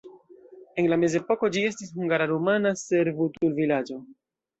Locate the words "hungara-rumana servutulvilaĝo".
1.97-3.99